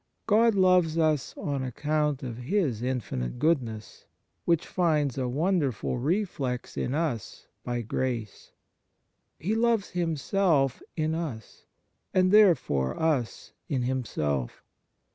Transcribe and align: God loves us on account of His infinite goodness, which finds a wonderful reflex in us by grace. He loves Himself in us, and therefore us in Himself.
God 0.25 0.55
loves 0.55 0.97
us 0.97 1.35
on 1.37 1.61
account 1.61 2.23
of 2.23 2.37
His 2.37 2.81
infinite 2.81 3.37
goodness, 3.37 4.07
which 4.45 4.65
finds 4.65 5.15
a 5.15 5.27
wonderful 5.27 5.99
reflex 5.99 6.75
in 6.75 6.95
us 6.95 7.45
by 7.63 7.83
grace. 7.83 8.51
He 9.37 9.53
loves 9.53 9.91
Himself 9.91 10.81
in 10.95 11.13
us, 11.13 11.65
and 12.15 12.31
therefore 12.31 12.99
us 12.99 13.53
in 13.69 13.83
Himself. 13.83 14.63